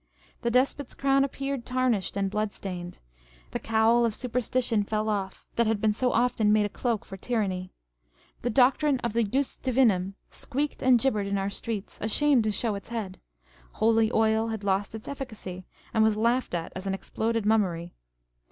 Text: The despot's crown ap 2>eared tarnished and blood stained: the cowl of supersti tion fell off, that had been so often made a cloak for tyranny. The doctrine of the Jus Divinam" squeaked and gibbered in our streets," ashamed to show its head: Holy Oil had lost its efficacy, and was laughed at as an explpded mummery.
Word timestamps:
The 0.41 0.49
despot's 0.49 0.95
crown 0.95 1.23
ap 1.23 1.33
2>eared 1.33 1.63
tarnished 1.63 2.17
and 2.17 2.31
blood 2.31 2.53
stained: 2.53 3.01
the 3.51 3.59
cowl 3.59 4.03
of 4.03 4.13
supersti 4.15 4.63
tion 4.63 4.83
fell 4.83 5.09
off, 5.09 5.45
that 5.57 5.67
had 5.67 5.79
been 5.79 5.93
so 5.93 6.11
often 6.11 6.51
made 6.51 6.65
a 6.65 6.69
cloak 6.69 7.05
for 7.05 7.17
tyranny. 7.17 7.71
The 8.41 8.49
doctrine 8.49 8.99
of 9.01 9.13
the 9.13 9.23
Jus 9.23 9.57
Divinam" 9.59 10.15
squeaked 10.41 10.81
and 10.81 10.99
gibbered 10.99 11.27
in 11.27 11.37
our 11.37 11.51
streets," 11.51 11.99
ashamed 12.01 12.45
to 12.45 12.51
show 12.51 12.73
its 12.73 12.89
head: 12.89 13.19
Holy 13.73 14.11
Oil 14.11 14.47
had 14.47 14.63
lost 14.63 14.95
its 14.95 15.07
efficacy, 15.07 15.67
and 15.93 16.03
was 16.03 16.17
laughed 16.17 16.55
at 16.55 16.73
as 16.75 16.87
an 16.87 16.95
explpded 16.95 17.45
mummery. 17.45 17.93